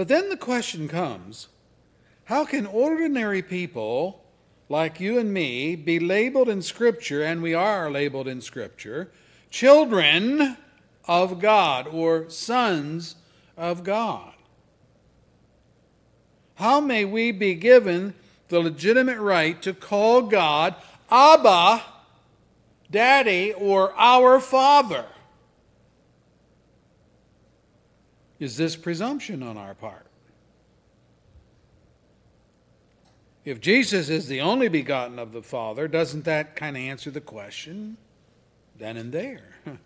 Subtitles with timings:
[0.00, 1.48] But then the question comes
[2.24, 4.24] how can ordinary people
[4.70, 9.12] like you and me be labeled in Scripture, and we are labeled in Scripture,
[9.50, 10.56] children
[11.04, 13.16] of God or sons
[13.58, 14.32] of God?
[16.54, 18.14] How may we be given
[18.48, 20.76] the legitimate right to call God
[21.10, 21.82] Abba,
[22.90, 25.04] Daddy, or our Father?
[28.40, 30.06] Is this presumption on our part?
[33.44, 37.20] If Jesus is the only begotten of the Father, doesn't that kind of answer the
[37.20, 37.96] question
[38.76, 39.54] then and there?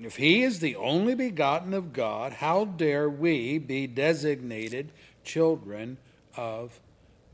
[0.00, 4.92] If he is the only begotten of God, how dare we be designated
[5.24, 5.98] children
[6.36, 6.78] of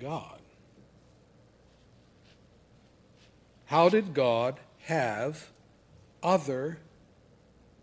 [0.00, 0.38] God?
[3.66, 5.50] How did God have
[6.24, 6.78] other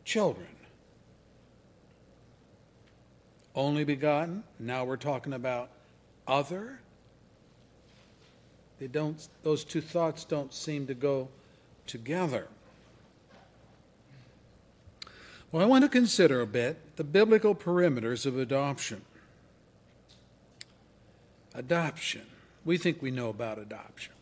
[0.03, 0.47] children?
[3.55, 4.43] Only begotten.
[4.59, 5.69] Now we're talking about
[6.27, 6.79] other.
[8.79, 11.29] They don't, those two thoughts don't seem to go
[11.85, 12.47] together.
[15.51, 19.01] Well, I want to consider a bit the biblical perimeters of adoption.
[21.53, 22.21] Adoption.
[22.63, 24.13] We think we know about adoption.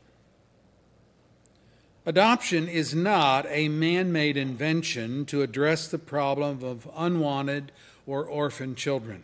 [2.05, 7.71] Adoption is not a man made invention to address the problem of unwanted
[8.07, 9.23] or orphan children.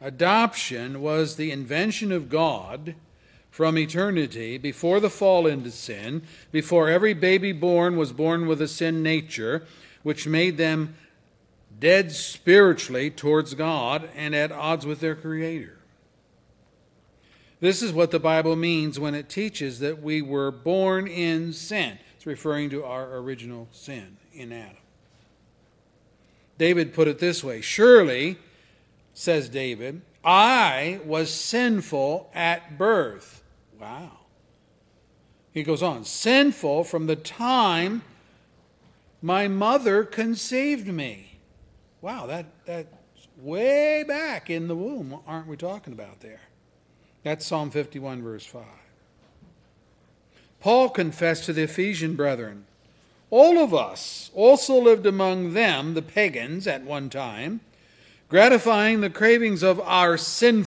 [0.00, 2.94] Adoption was the invention of God
[3.50, 8.68] from eternity, before the fall into sin, before every baby born was born with a
[8.68, 9.66] sin nature,
[10.04, 10.94] which made them
[11.78, 15.79] dead spiritually towards God and at odds with their Creator.
[17.60, 21.98] This is what the Bible means when it teaches that we were born in sin.
[22.16, 24.76] It's referring to our original sin in Adam.
[26.56, 28.38] David put it this way Surely,
[29.12, 33.42] says David, I was sinful at birth.
[33.78, 34.18] Wow.
[35.52, 38.02] He goes on, sinful from the time
[39.20, 41.40] my mother conceived me.
[42.00, 42.88] Wow, that, that's
[43.36, 46.40] way back in the womb, aren't we talking about there?
[47.22, 48.62] That's Psalm 51, verse 5.
[50.60, 52.66] Paul confessed to the Ephesian brethren
[53.30, 57.60] all of us also lived among them, the pagans, at one time,
[58.28, 60.66] gratifying the cravings of our sinful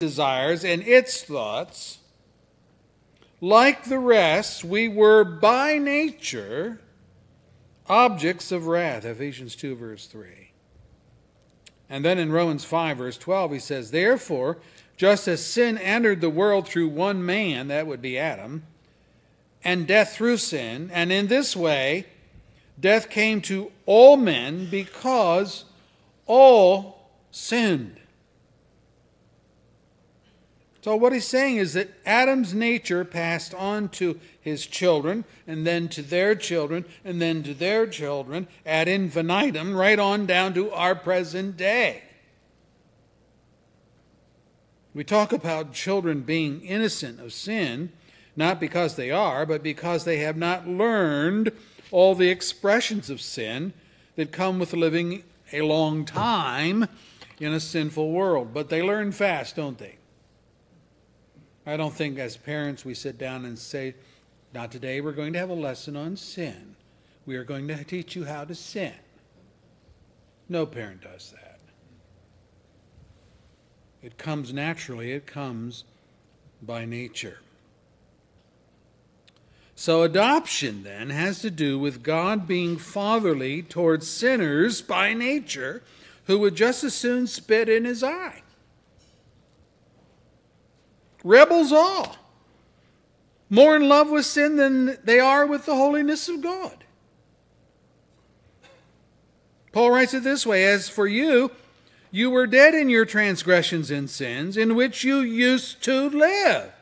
[0.00, 1.98] desires and its thoughts
[3.40, 6.80] like the rest, we were by nature
[7.86, 9.04] objects of wrath.
[9.04, 10.52] Ephesians 2, verse 3.
[11.90, 14.58] And then in Romans 5, verse 12, he says, Therefore,
[14.96, 18.64] just as sin entered the world through one man, that would be Adam,
[19.64, 22.06] and death through sin, and in this way,
[22.78, 25.64] death came to all men because
[26.26, 27.98] all sinned.
[30.80, 35.88] So, what he's saying is that Adam's nature passed on to his children, and then
[35.88, 40.94] to their children, and then to their children, ad infinitum, right on down to our
[40.94, 42.02] present day.
[44.94, 47.92] We talk about children being innocent of sin,
[48.36, 51.52] not because they are, but because they have not learned
[51.90, 53.72] all the expressions of sin
[54.16, 56.86] that come with living a long time
[57.38, 58.54] in a sinful world.
[58.54, 59.98] But they learn fast, don't they?
[61.68, 63.94] I don't think as parents we sit down and say,
[64.54, 66.76] Not today, we're going to have a lesson on sin.
[67.26, 68.94] We are going to teach you how to sin.
[70.48, 71.60] No parent does that.
[74.02, 75.84] It comes naturally, it comes
[76.62, 77.40] by nature.
[79.74, 85.82] So, adoption then has to do with God being fatherly towards sinners by nature
[86.24, 88.40] who would just as soon spit in his eye.
[91.28, 92.16] Rebels all.
[93.50, 96.84] More in love with sin than they are with the holiness of God.
[99.72, 101.50] Paul writes it this way As for you,
[102.10, 106.72] you were dead in your transgressions and sins, in which you used to live,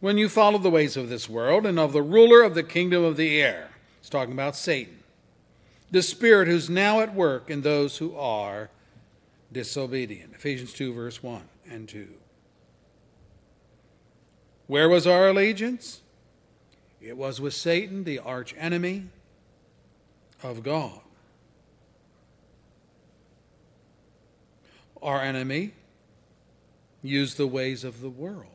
[0.00, 3.04] when you followed the ways of this world and of the ruler of the kingdom
[3.04, 3.70] of the air.
[4.00, 4.98] He's talking about Satan,
[5.92, 8.70] the spirit who's now at work in those who are
[9.52, 10.34] disobedient.
[10.34, 12.08] Ephesians 2, verse 1 and 2.
[14.68, 16.02] Where was our allegiance?
[17.00, 19.06] It was with Satan, the arch enemy
[20.42, 21.00] of God.
[25.02, 25.72] Our enemy
[27.02, 28.46] used the ways of the world.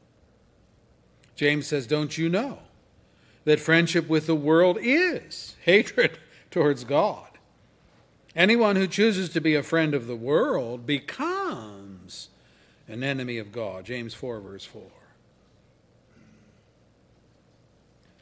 [1.35, 2.59] James says, Don't you know
[3.45, 6.19] that friendship with the world is hatred
[6.51, 7.27] towards God.
[8.35, 12.29] Anyone who chooses to be a friend of the world becomes
[12.87, 13.85] an enemy of God.
[13.85, 14.83] James 4, verse 4.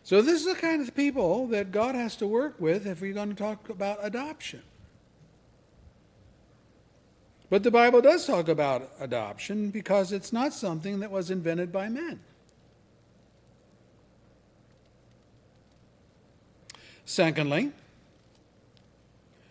[0.03, 3.13] So, this is the kind of people that God has to work with if we're
[3.13, 4.63] going to talk about adoption.
[7.51, 11.89] But the Bible does talk about adoption because it's not something that was invented by
[11.89, 12.21] men.
[17.04, 17.74] Secondly,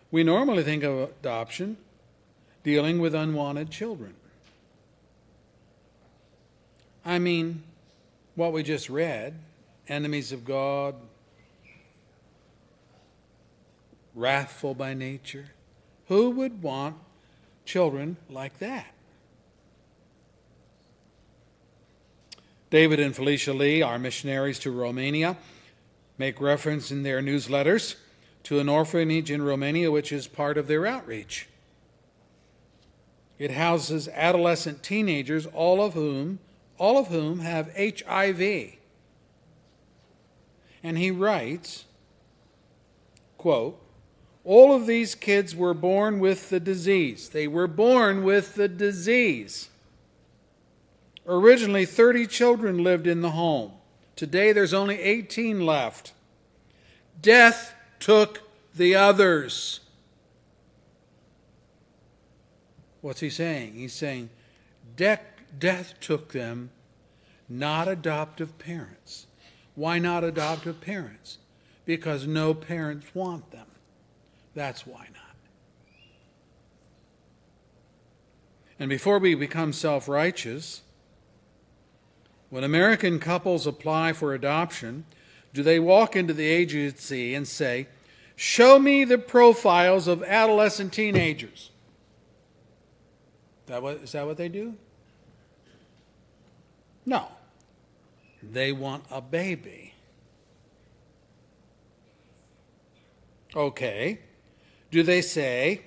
[0.09, 1.77] we normally think of adoption
[2.63, 4.15] dealing with unwanted children.
[7.05, 7.61] I mean,
[8.33, 9.35] what we just read
[9.91, 10.95] enemies of God,
[14.15, 15.49] wrathful by nature.
[16.07, 16.95] Who would want
[17.65, 18.87] children like that?
[22.69, 25.35] David and Felicia Lee, our missionaries to Romania,
[26.17, 27.95] make reference in their newsletters
[28.43, 31.49] to an orphanage in Romania which is part of their outreach.
[33.37, 36.39] It houses adolescent teenagers, all of whom,
[36.77, 38.77] all of whom have HIV.
[40.83, 41.85] And he writes,
[43.37, 43.79] quote,
[44.43, 47.29] all of these kids were born with the disease.
[47.29, 49.69] They were born with the disease.
[51.27, 53.73] Originally, 30 children lived in the home.
[54.15, 56.13] Today, there's only 18 left.
[57.21, 58.41] Death took
[58.75, 59.81] the others.
[63.01, 63.73] What's he saying?
[63.73, 64.29] He's saying
[64.95, 65.21] death,
[65.57, 66.71] death took them,
[67.49, 69.27] not adoptive parents.
[69.75, 71.37] Why not adoptive parents?
[71.85, 73.67] Because no parents want them.
[74.53, 75.35] That's why not.
[78.79, 80.81] And before we become self righteous,
[82.49, 85.05] when American couples apply for adoption,
[85.53, 87.87] do they walk into the agency and say,
[88.35, 91.69] Show me the profiles of adolescent teenagers?
[93.67, 94.75] That what, is that what they do?
[97.05, 97.27] No.
[98.43, 99.93] They want a baby.
[103.55, 104.19] Okay.
[104.89, 105.81] Do they say,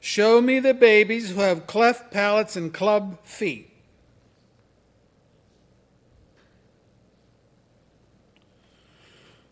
[0.00, 3.70] Show me the babies who have cleft palates and club feet?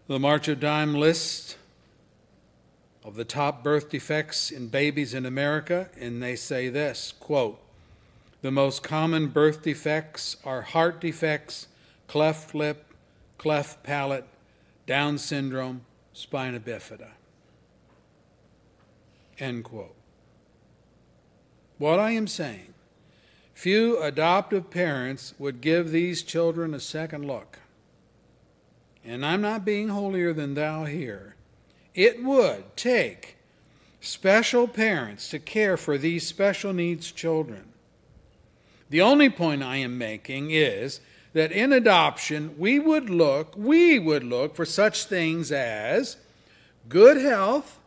[0.07, 1.59] The March of Dimes list
[3.05, 7.61] of the top birth defects in babies in America, and they say this quote,
[8.41, 11.67] the most common birth defects are heart defects,
[12.07, 12.95] cleft lip,
[13.37, 14.27] cleft palate,
[14.87, 15.83] Down syndrome,
[16.15, 17.11] spina bifida.
[19.39, 19.95] End quote.
[21.77, 22.73] What I am saying,
[23.55, 27.59] few adoptive parents would give these children a second look.
[29.05, 31.35] And I'm not being holier than thou here.
[31.95, 33.37] It would take
[34.01, 37.68] special parents to care for these special needs children.
[38.91, 41.01] The only point I am making is
[41.35, 46.17] that in adoption, we would look, we would look for such things as
[46.89, 47.79] good health,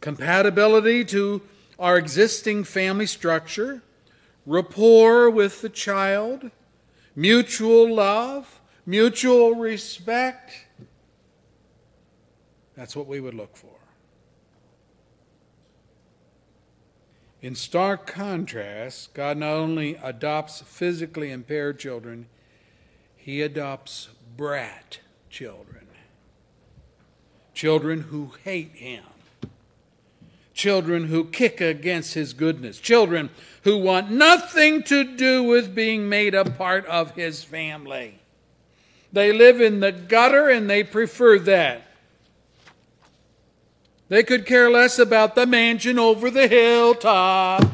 [0.00, 1.42] compatibility to
[1.78, 3.82] our existing family structure,
[4.46, 6.50] rapport with the child,
[7.16, 10.66] mutual love, mutual respect.
[12.76, 13.81] That's what we would look for.
[17.42, 22.26] In stark contrast, God not only adopts physically impaired children,
[23.16, 25.88] He adopts brat children.
[27.52, 29.02] Children who hate Him.
[30.54, 32.78] Children who kick against His goodness.
[32.78, 33.30] Children
[33.64, 38.20] who want nothing to do with being made a part of His family.
[39.12, 41.82] They live in the gutter and they prefer that.
[44.12, 47.64] They could care less about the mansion over the hilltop.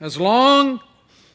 [0.00, 0.80] As long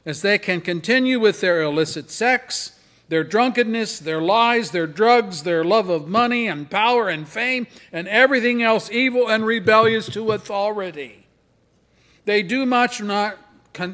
[0.06, 5.64] as they can continue with their illicit sex, their drunkenness, their lies, their drugs, their
[5.64, 11.28] love of money and power and fame, and everything else evil and rebellious to authority.
[12.26, 13.38] They do much not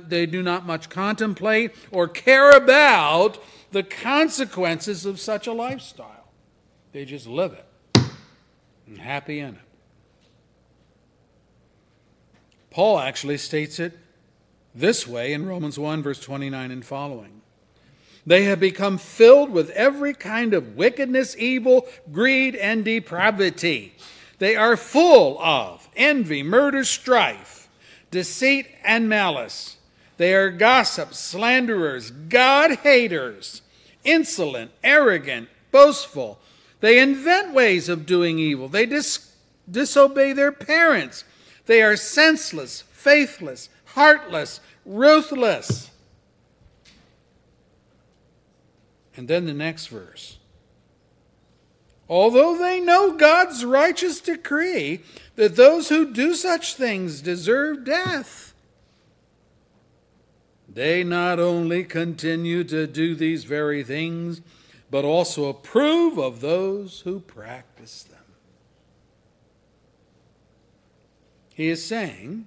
[0.07, 3.37] they do not much contemplate or care about
[3.69, 6.31] the consequences of such a lifestyle.
[6.93, 7.67] They just live it
[8.93, 9.61] and happy in it.
[12.69, 13.97] Paul actually states it
[14.75, 17.41] this way in Romans 1, verse 29 and following.
[18.25, 23.95] They have become filled with every kind of wickedness, evil, greed, and depravity.
[24.37, 27.67] They are full of envy, murder, strife,
[28.11, 29.77] deceit, and malice.
[30.17, 33.63] They are gossips, slanderers, God haters,
[34.03, 36.39] insolent, arrogant, boastful.
[36.83, 38.67] They invent ways of doing evil.
[38.67, 39.31] They dis-
[39.71, 41.23] disobey their parents.
[41.65, 45.91] They are senseless, faithless, heartless, ruthless.
[49.15, 50.39] And then the next verse.
[52.09, 54.99] Although they know God's righteous decree
[55.37, 58.53] that those who do such things deserve death,
[60.67, 64.41] they not only continue to do these very things,
[64.93, 68.19] but also approve of those who practice them.
[71.55, 72.45] He is saying,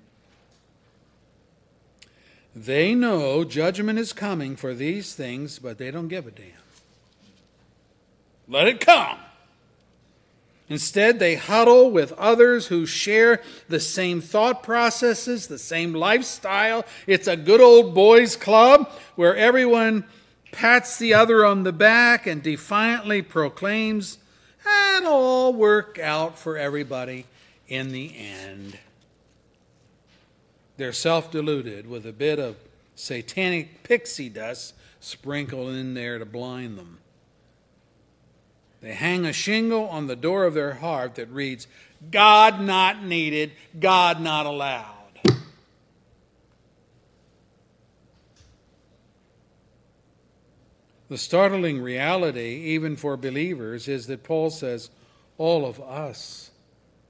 [2.55, 6.47] they know judgment is coming for these things, but they don't give a damn.
[8.47, 9.19] Let it come.
[10.69, 16.85] Instead, they huddle with others who share the same thought processes, the same lifestyle.
[17.09, 20.05] It's a good old boys club where everyone
[20.53, 24.19] pats the other on the back and defiantly proclaims,
[24.97, 27.26] it'll all work out for everybody
[27.69, 28.79] in the end.
[30.76, 32.57] They're self deluded with a bit of
[32.95, 36.99] satanic pixie dust sprinkled in there to blind them.
[38.81, 41.67] They hang a shingle on the door of their heart that reads,
[42.11, 44.96] God not needed, God not allowed.
[51.09, 54.91] The startling reality, even for believers, is that Paul says,
[55.39, 56.51] all of us,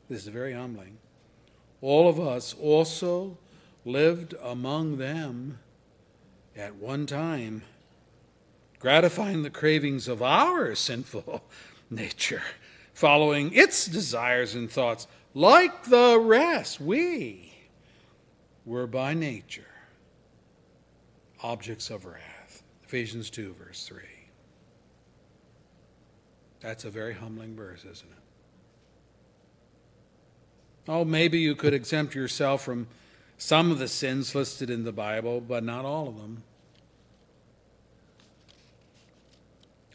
[0.09, 0.99] this is very humbling,
[1.81, 3.39] all of us also
[3.85, 5.59] lived among them
[6.57, 7.63] at one time,
[8.79, 11.43] gratifying the cravings of our sinful
[11.89, 12.43] nature,
[12.93, 15.07] following its desires and thoughts.
[15.33, 17.55] Like the rest, we
[18.65, 19.63] were by nature
[21.43, 22.36] objects of wrath.
[22.87, 23.99] Ephesians 2, verse 3.
[26.61, 28.23] That's a very humbling verse, isn't it?
[30.89, 32.87] Oh, maybe you could exempt yourself from
[33.39, 36.45] some of the sins listed in the Bible, but not all of them.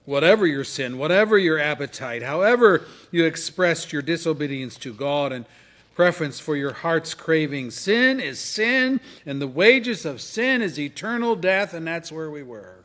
[0.04, 5.46] Whatever your sin, whatever your appetite, however you expressed your disobedience to God and
[5.94, 11.36] preference for your heart's craving, sin is sin, and the wages of sin is eternal
[11.36, 12.84] death, and that's where we were.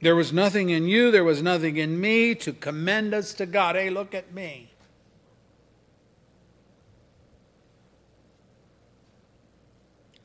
[0.00, 3.76] There was nothing in you, there was nothing in me to commend us to God.
[3.76, 4.70] Hey, look at me.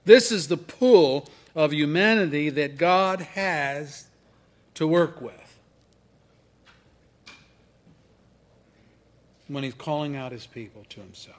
[0.05, 4.05] This is the pull of humanity that God has
[4.75, 5.44] to work with
[9.47, 11.37] when He's calling out His people to Himself.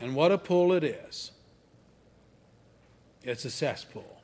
[0.00, 1.32] And what a pool it is!
[3.22, 4.22] It's a cesspool.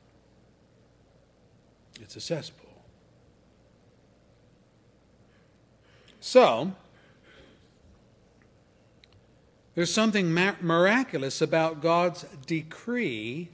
[2.01, 2.65] It's a cesspool.
[6.19, 6.73] So,
[9.75, 13.49] there's something miraculous about God's decree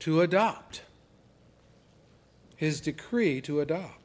[0.00, 0.82] to adopt.
[2.56, 4.01] His decree to adopt.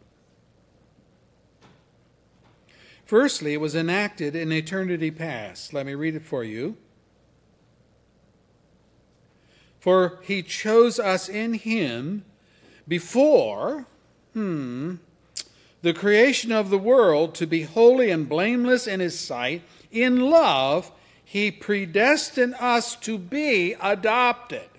[3.08, 5.74] Firstly, it was enacted in eternity past.
[5.74, 6.76] Let me read it for you.
[9.80, 12.26] For he chose us in him
[12.88, 13.88] before,
[14.34, 14.96] hmm,
[15.82, 19.62] the creation of the world to be holy and blameless in his sight.
[19.90, 20.92] In love,
[21.24, 24.70] he predestined us to be adopted.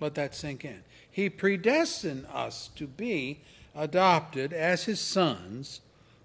[0.00, 0.82] Let that sink in.
[1.10, 3.40] He predestined us to be
[3.74, 5.80] adopted as His sons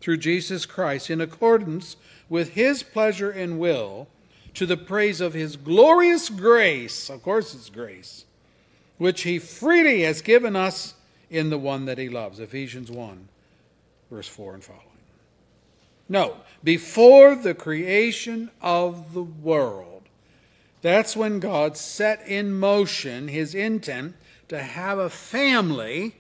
[0.05, 1.95] through Jesus Christ in accordance
[2.29, 4.07] with His pleasure and will
[4.53, 7.09] to the praise of His glorious grace.
[7.09, 8.25] Of course, it's grace,
[8.99, 10.93] which He freely has given us
[11.31, 12.39] in the one that He loves.
[12.39, 13.27] Ephesians 1,
[14.11, 14.83] verse 4 and following.
[16.07, 20.03] No, before the creation of the world.
[20.83, 24.13] That's when God set in motion his intent
[24.49, 26.17] to have a family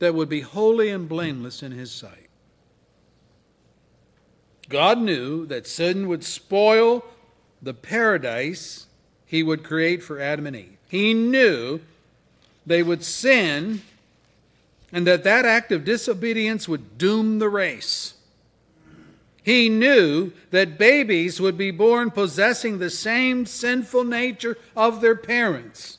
[0.00, 2.23] that would be holy and blameless in his sight.
[4.68, 7.04] God knew that sin would spoil
[7.62, 8.86] the paradise
[9.26, 10.76] he would create for Adam and Eve.
[10.88, 11.80] He knew
[12.66, 13.82] they would sin
[14.92, 18.14] and that that act of disobedience would doom the race.
[19.42, 25.98] He knew that babies would be born possessing the same sinful nature of their parents.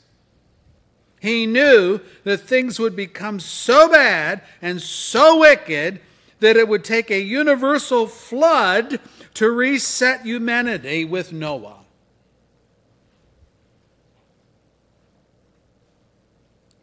[1.19, 5.99] He knew that things would become so bad and so wicked
[6.45, 8.99] that it would take a universal flood
[9.33, 11.79] to reset humanity with Noah.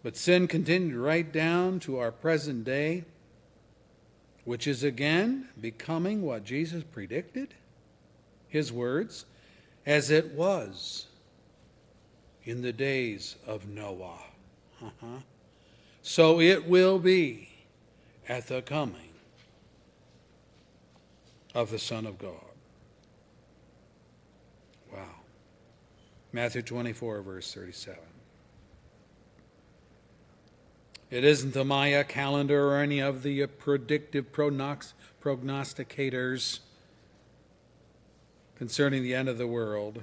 [0.03, 3.05] But sin continued right down to our present day,
[4.45, 7.55] which is again becoming what Jesus predicted,
[8.49, 9.27] his words,
[9.87, 11.07] as it was
[12.43, 14.19] in the days of Noah.
[14.83, 15.07] Uh-huh.
[16.05, 17.49] So it will be
[18.29, 19.12] at the coming
[21.55, 22.33] of the Son of God.
[24.93, 25.21] Wow.
[26.33, 28.01] Matthew 24, verse 37.
[31.11, 36.61] It isn't the Maya calendar or any of the predictive prognosticators
[38.57, 40.03] concerning the end of the world,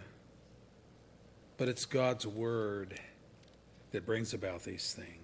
[1.58, 3.00] but it's God's Word
[3.91, 5.18] that brings about these things.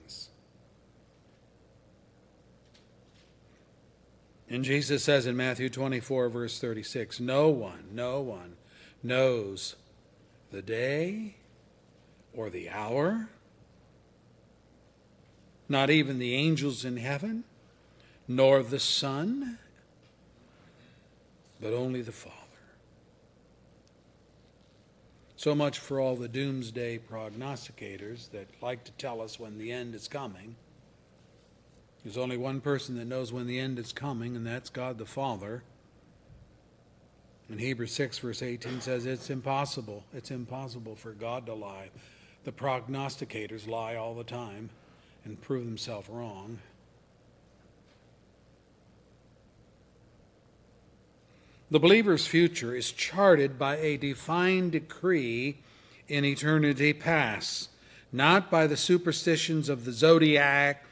[4.49, 8.57] And Jesus says in Matthew 24, verse 36 No one, no one
[9.01, 9.75] knows
[10.51, 11.35] the day
[12.33, 13.29] or the hour,
[15.67, 17.43] not even the angels in heaven,
[18.27, 19.57] nor the Son,
[21.59, 22.35] but only the Father.
[25.35, 29.93] So much for all the doomsday prognosticators that like to tell us when the end
[29.95, 30.55] is coming.
[32.05, 35.07] There's only one person that knows when the end is coming, and that's God the
[35.07, 35.63] Father.
[37.49, 40.03] And Hebrews 6, verse 18 says it's impossible.
[40.13, 41.89] It's impossible for God to lie.
[42.43, 44.69] The prognosticators lie all the time
[45.23, 46.59] and prove themselves wrong.
[51.71, 55.57] The believer's future is charted by a defined decree
[56.07, 57.69] in eternity past,
[58.11, 60.85] not by the superstitions of the zodiac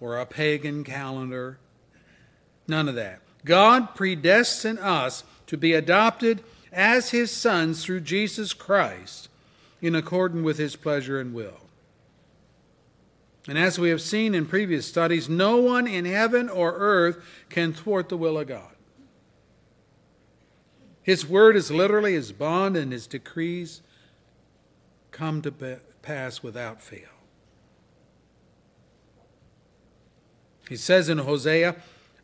[0.00, 1.58] or a pagan calendar.
[2.66, 3.20] None of that.
[3.44, 6.42] God predestined us to be adopted
[6.72, 9.28] as his sons through Jesus Christ
[9.82, 11.60] in accordance with his pleasure and will.
[13.48, 17.72] And as we have seen in previous studies, no one in heaven or earth can
[17.72, 18.76] thwart the will of God.
[21.02, 23.80] His word is literally his bond, and his decrees
[25.10, 27.08] come to pass without fail.
[30.70, 31.74] He says in Hosea,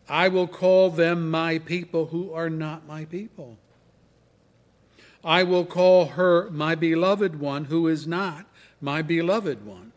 [0.09, 3.59] I will call them my people who are not my people.
[5.25, 8.47] I will call her my beloved one who is not
[8.81, 9.91] my beloved one.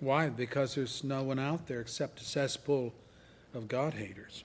[0.00, 0.30] Why?
[0.30, 2.94] Because there's no one out there except a cesspool
[3.52, 4.42] of God haters.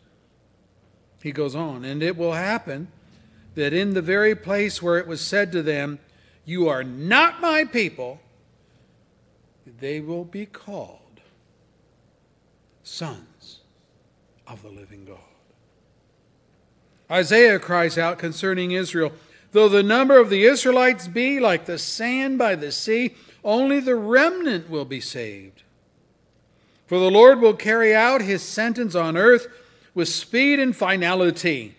[1.23, 2.89] He goes on, and it will happen
[3.55, 5.99] that in the very place where it was said to them,
[6.43, 8.19] You are not my people,
[9.79, 11.21] they will be called
[12.83, 13.59] sons
[14.47, 15.17] of the living God.
[17.09, 19.11] Isaiah cries out concerning Israel
[19.51, 23.95] Though the number of the Israelites be like the sand by the sea, only the
[23.95, 25.63] remnant will be saved.
[26.85, 29.47] For the Lord will carry out his sentence on earth
[29.93, 31.75] with speed and finality.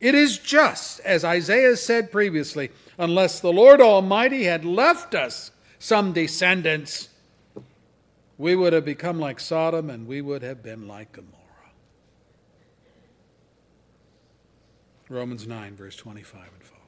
[0.00, 5.51] It is just as Isaiah said previously unless the Lord Almighty had left us
[5.82, 7.08] some descendants,
[8.38, 11.32] we would have become like Sodom and we would have been like Gomorrah.
[15.08, 16.82] Romans 9, verse 25 and following.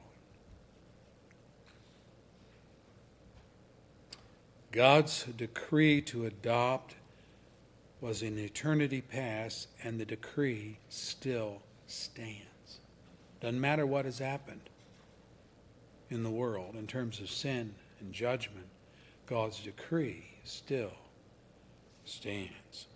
[4.71, 6.95] God's decree to adopt
[7.99, 12.79] was in eternity past, and the decree still stands.
[13.41, 14.69] Doesn't matter what has happened
[16.09, 18.67] in the world in terms of sin and judgment,
[19.27, 20.91] God's decree still
[22.05, 22.87] stands.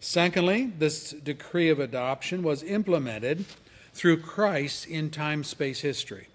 [0.00, 3.44] Secondly, this decree of adoption was implemented
[3.92, 6.28] through Christ in time space history.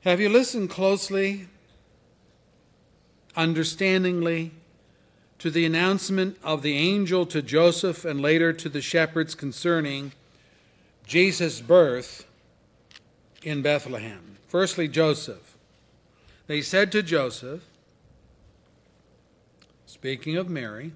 [0.00, 1.46] Have you listened closely,
[3.36, 4.52] understandingly,
[5.38, 10.12] to the announcement of the angel to Joseph and later to the shepherds concerning
[11.06, 12.26] Jesus' birth
[13.42, 14.38] in Bethlehem?
[14.48, 15.51] Firstly, Joseph.
[16.52, 17.62] They said to Joseph,
[19.86, 20.92] speaking of Mary,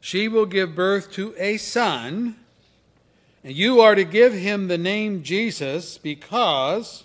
[0.00, 2.34] she will give birth to a son,
[3.44, 7.04] and you are to give him the name Jesus because,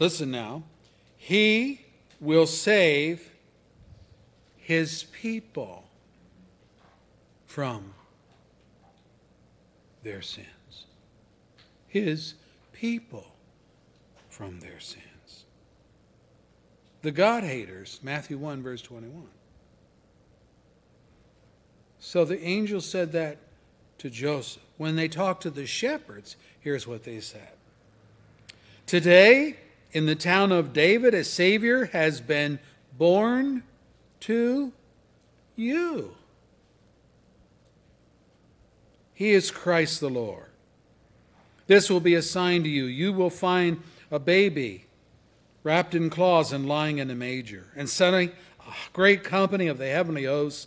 [0.00, 0.64] listen now,
[1.16, 1.82] he
[2.20, 3.30] will save
[4.56, 5.84] his people
[7.46, 7.94] from
[10.02, 10.86] their sins.
[11.86, 12.34] His
[12.72, 13.28] people
[14.28, 15.04] from their sins
[17.02, 19.24] the God haters, Matthew 1, verse 21.
[21.98, 23.38] So the angel said that
[23.98, 24.62] to Joseph.
[24.78, 27.52] When they talked to the shepherds, here's what they said
[28.86, 29.56] Today,
[29.92, 32.58] in the town of David, a Savior has been
[32.96, 33.62] born
[34.20, 34.72] to
[35.56, 36.14] you.
[39.14, 40.46] He is Christ the Lord.
[41.66, 42.84] This will be a sign to you.
[42.84, 44.86] You will find a baby
[45.62, 47.66] wrapped in cloths and lying in a manger.
[47.76, 50.66] And suddenly, a great company of the heavenly hosts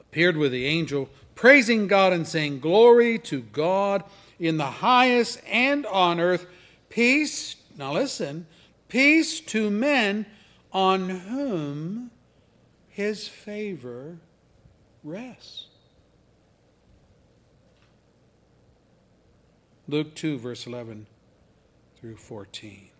[0.00, 4.04] appeared with the angel, praising God and saying, Glory to God
[4.38, 6.46] in the highest and on earth,
[6.88, 7.56] peace.
[7.76, 8.46] Now listen,
[8.88, 10.26] peace to men
[10.72, 12.10] on whom
[12.88, 14.18] his favor
[15.02, 15.66] rests.
[19.88, 21.06] Luke 2, verse 11
[22.00, 22.91] through 14.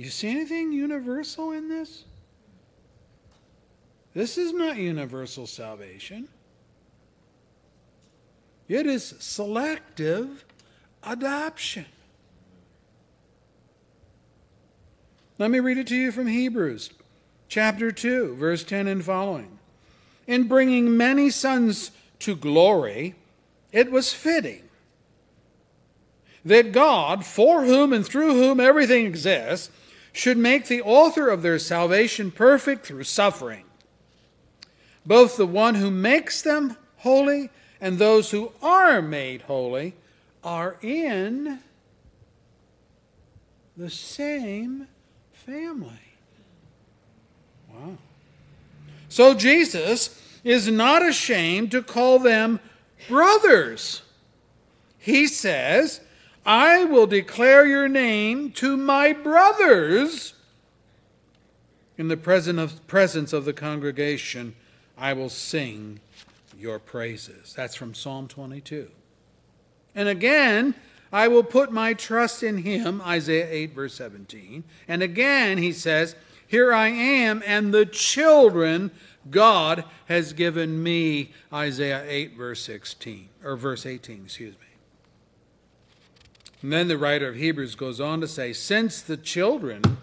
[0.00, 2.04] You see anything universal in this?
[4.14, 6.26] This is not universal salvation.
[8.66, 10.46] It is selective
[11.02, 11.84] adoption.
[15.36, 16.88] Let me read it to you from Hebrews
[17.48, 19.58] chapter 2, verse 10 and following.
[20.26, 23.16] In bringing many sons to glory,
[23.70, 24.62] it was fitting
[26.42, 29.68] that God, for whom and through whom everything exists,
[30.12, 33.64] should make the author of their salvation perfect through suffering.
[35.06, 39.94] Both the one who makes them holy and those who are made holy
[40.44, 41.60] are in
[43.76, 44.88] the same
[45.32, 45.88] family.
[47.72, 47.96] Wow.
[49.08, 52.60] So Jesus is not ashamed to call them
[53.08, 54.02] brothers.
[54.98, 56.00] He says,
[56.44, 60.34] I will declare your name to my brothers.
[61.98, 64.54] In the presence of the congregation,
[64.96, 66.00] I will sing
[66.58, 67.52] your praises.
[67.54, 68.90] That's from Psalm 22.
[69.94, 70.74] And again,
[71.12, 74.64] I will put my trust in him, Isaiah 8, verse 17.
[74.88, 76.14] And again, he says,
[76.46, 78.92] Here I am, and the children
[79.28, 84.69] God has given me, Isaiah 8, verse 16, or verse 18, excuse me.
[86.62, 89.98] And then the writer of Hebrews goes on to say, Since the children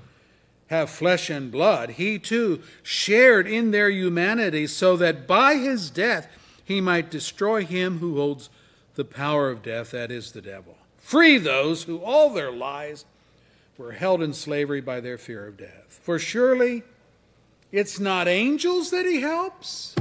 [0.68, 6.28] have flesh and blood, he too shared in their humanity, so that by his death
[6.64, 8.50] he might destroy him who holds
[8.96, 10.76] the power of death, that is, the devil.
[10.98, 13.06] Free those who all their lives
[13.78, 16.00] were held in slavery by their fear of death.
[16.02, 16.84] For surely
[17.72, 19.96] it's not angels that he helps.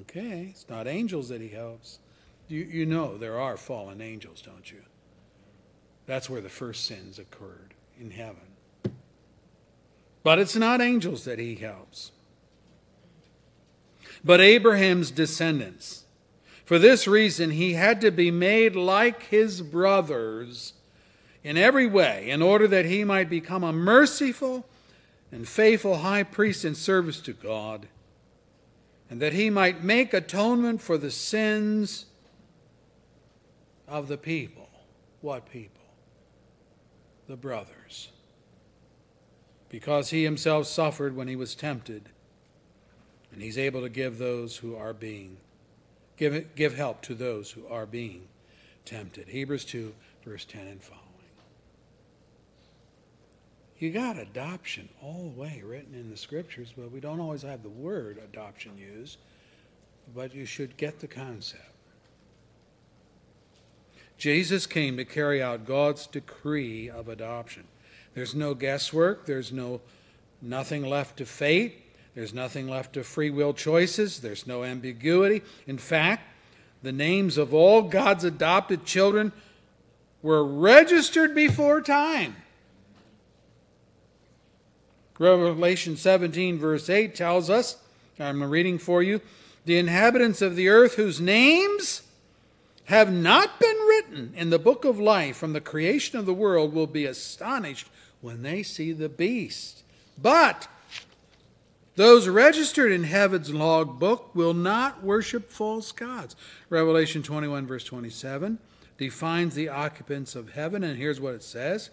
[0.00, 1.98] Okay, it's not angels that he helps.
[2.48, 4.82] You, you know there are fallen angels, don't you?
[6.06, 8.36] That's where the first sins occurred in heaven.
[10.22, 12.12] But it's not angels that he helps,
[14.24, 16.04] but Abraham's descendants.
[16.64, 20.72] For this reason, he had to be made like his brothers
[21.42, 24.66] in every way, in order that he might become a merciful
[25.30, 27.86] and faithful high priest in service to God,
[29.10, 32.06] and that he might make atonement for the sins
[33.88, 34.68] of the people.
[35.20, 35.82] What people?
[37.28, 38.10] The brothers.
[39.68, 42.10] Because he himself suffered when he was tempted,
[43.32, 45.38] and he's able to give those who are being
[46.16, 48.28] give, give help to those who are being
[48.84, 49.28] tempted.
[49.28, 49.94] Hebrews 2,
[50.24, 51.04] verse 10 and following.
[53.78, 57.62] You got adoption all the way written in the scriptures, but we don't always have
[57.62, 59.18] the word adoption used.
[60.14, 61.73] But you should get the concept.
[64.24, 67.64] Jesus came to carry out God's decree of adoption.
[68.14, 69.82] There's no guesswork, there's no
[70.40, 71.84] nothing left to fate,
[72.14, 75.42] there's nothing left to free will choices, there's no ambiguity.
[75.66, 76.22] In fact,
[76.82, 79.30] the names of all God's adopted children
[80.22, 82.34] were registered before time.
[85.18, 87.76] Revelation 17, verse 8 tells us,
[88.18, 89.20] I'm reading for you,
[89.66, 92.00] the inhabitants of the earth whose names
[92.84, 96.74] have not been written in the book of life from the creation of the world
[96.74, 97.88] will be astonished
[98.20, 99.82] when they see the beast.
[100.20, 100.68] But
[101.96, 106.34] those registered in heaven's log book will not worship false gods.
[106.68, 108.58] Revelation 21, verse 27,
[108.98, 111.90] defines the occupants of heaven, and here's what it says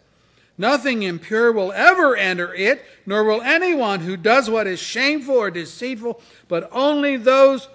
[0.57, 5.49] Nothing impure will ever enter it, nor will anyone who does what is shameful or
[5.49, 7.67] deceitful, but only those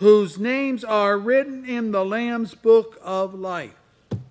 [0.00, 3.74] whose names are written in the Lamb's book of life.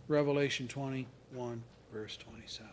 [0.08, 2.72] Revelation 21, verse 27.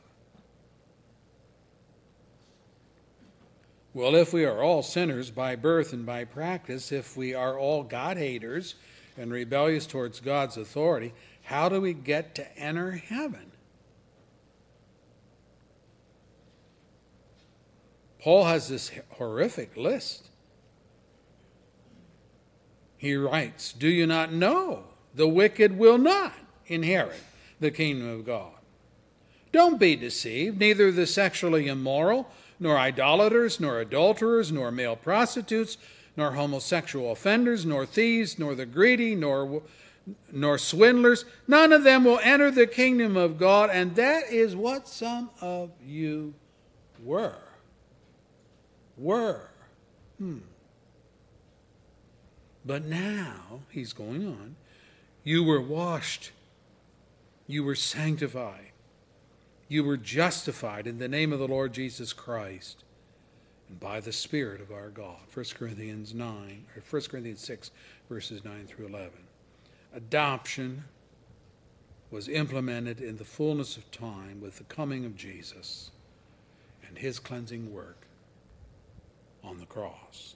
[3.92, 7.82] Well, if we are all sinners by birth and by practice, if we are all
[7.82, 8.74] God haters
[9.16, 11.12] and rebellious towards God's authority,
[11.46, 13.52] How do we get to enter heaven?
[18.20, 20.28] Paul has this horrific list.
[22.96, 26.32] He writes, Do you not know the wicked will not
[26.66, 27.20] inherit
[27.61, 28.52] the kingdom of God?
[29.52, 32.28] Don't be deceived, neither the sexually immoral,
[32.59, 35.78] nor idolaters, nor adulterers, nor male prostitutes,
[36.16, 39.62] nor homosexual offenders, nor thieves, nor the greedy, nor
[40.32, 44.87] nor swindlers, none of them will enter the kingdom of God, and that is what
[44.87, 46.35] some of you
[47.02, 47.38] were.
[48.96, 49.50] Were.
[50.18, 50.38] Hmm.
[52.66, 54.57] But now, he's going on,
[55.22, 56.33] you were washed,
[57.46, 58.72] you were sanctified,
[59.68, 62.83] you were justified in the name of the Lord Jesus Christ
[63.68, 65.18] and by the Spirit of our God.
[65.33, 67.70] 1 Corinthians 9, or 1 Corinthians 6,
[68.09, 69.12] verses 9 through 11
[69.96, 70.85] adoption
[72.11, 75.90] was implemented in the fullness of time with the coming of Jesus
[76.87, 78.07] and his cleansing work
[79.42, 80.35] on the cross.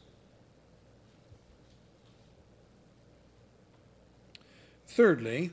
[4.93, 5.53] Thirdly,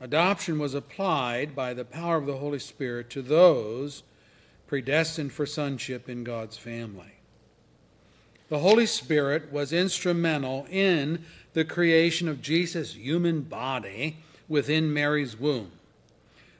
[0.00, 4.04] adoption was applied by the power of the Holy Spirit to those
[4.68, 7.14] predestined for sonship in God's family.
[8.48, 15.72] The Holy Spirit was instrumental in the creation of Jesus' human body within Mary's womb.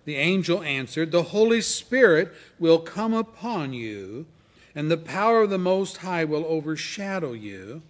[0.04, 4.26] The angel answered, The Holy Spirit will come upon you,
[4.74, 7.82] and the power of the Most High will overshadow you.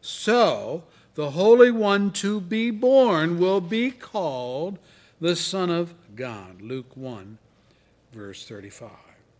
[0.00, 4.78] So the Holy One to be born will be called
[5.20, 6.62] the Son of God.
[6.62, 7.38] Luke 1,
[8.12, 9.11] verse 35.